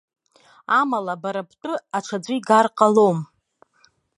Амала 0.79 1.15
бара 1.21 1.41
бтәы 1.49 1.73
аҽаӡәы 1.97 2.33
игар 2.37 2.67
ҟалом. 2.77 3.17